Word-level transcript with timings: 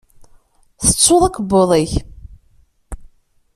Tettuḍ 0.85 1.21
akebbuḍ-ik. 1.25 1.93